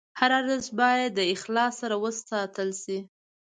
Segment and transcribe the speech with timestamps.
[0.19, 2.99] هر ارزښت باید د اخلاص سره وساتل شي.